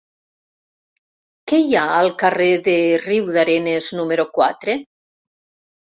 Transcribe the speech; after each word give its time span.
Què 1.51 1.59
hi 1.65 1.77
ha 1.81 1.85
al 1.99 2.11
carrer 2.25 2.49
de 2.71 2.77
Riudarenes 3.07 3.95
número 4.01 4.31
quatre? 4.41 4.81